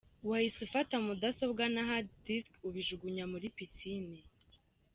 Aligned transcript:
Wahise 0.29 0.59
ufata 0.67 0.95
mudasobwa 1.05 1.63
na 1.73 1.81
hard 1.89 2.09
disk 2.25 2.51
ubijugunya 2.67 3.23
muri 3.31 3.47
pisine”. 3.55 4.19